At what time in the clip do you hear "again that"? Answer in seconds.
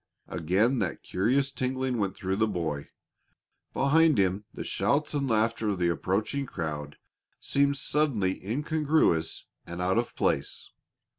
0.29-1.03